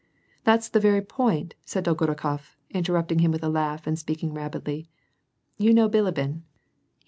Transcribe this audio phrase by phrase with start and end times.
[0.45, 4.89] "That's the very point," said Dolgorukof, interrupting him with a laugh, and speaking rapidly."
[5.59, 6.43] You know Bilibin— he's WAR AND PEACE.